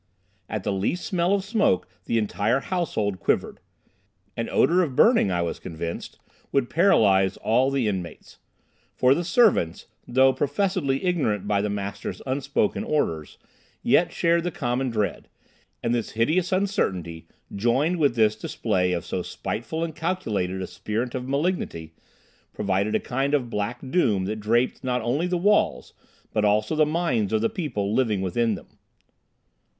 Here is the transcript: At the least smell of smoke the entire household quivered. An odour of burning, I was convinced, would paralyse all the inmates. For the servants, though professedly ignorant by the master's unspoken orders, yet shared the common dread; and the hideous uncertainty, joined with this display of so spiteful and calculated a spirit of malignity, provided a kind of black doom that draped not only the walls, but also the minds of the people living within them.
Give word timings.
At 0.49 0.63
the 0.63 0.73
least 0.73 1.05
smell 1.05 1.31
of 1.35 1.43
smoke 1.43 1.87
the 2.05 2.17
entire 2.17 2.59
household 2.59 3.19
quivered. 3.19 3.59
An 4.35 4.49
odour 4.49 4.81
of 4.81 4.95
burning, 4.95 5.29
I 5.29 5.43
was 5.43 5.59
convinced, 5.59 6.17
would 6.51 6.71
paralyse 6.71 7.37
all 7.37 7.69
the 7.69 7.87
inmates. 7.87 8.39
For 8.95 9.13
the 9.13 9.23
servants, 9.23 9.85
though 10.07 10.33
professedly 10.33 11.05
ignorant 11.05 11.47
by 11.47 11.61
the 11.61 11.69
master's 11.69 12.19
unspoken 12.25 12.83
orders, 12.83 13.37
yet 13.83 14.11
shared 14.11 14.43
the 14.43 14.49
common 14.49 14.89
dread; 14.89 15.29
and 15.83 15.93
the 15.93 16.01
hideous 16.01 16.51
uncertainty, 16.51 17.27
joined 17.55 17.97
with 17.99 18.15
this 18.15 18.35
display 18.35 18.93
of 18.93 19.05
so 19.05 19.21
spiteful 19.21 19.83
and 19.83 19.95
calculated 19.95 20.63
a 20.63 20.65
spirit 20.65 21.13
of 21.13 21.29
malignity, 21.29 21.93
provided 22.55 22.95
a 22.95 22.99
kind 22.99 23.35
of 23.35 23.51
black 23.51 23.81
doom 23.87 24.25
that 24.25 24.39
draped 24.39 24.83
not 24.83 25.03
only 25.03 25.27
the 25.27 25.37
walls, 25.37 25.93
but 26.33 26.43
also 26.43 26.75
the 26.75 26.87
minds 26.87 27.31
of 27.31 27.41
the 27.41 27.49
people 27.49 27.93
living 27.93 28.23
within 28.23 28.55
them. 28.55 28.79